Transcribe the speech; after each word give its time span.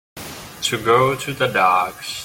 To 0.63 0.83
go 0.83 1.15
to 1.15 1.31
the 1.31 1.45
dogs. 1.45 2.17